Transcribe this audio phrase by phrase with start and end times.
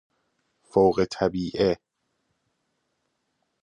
[0.63, 1.77] فوق الطبیعه